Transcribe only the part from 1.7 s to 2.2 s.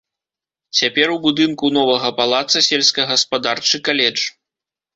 новага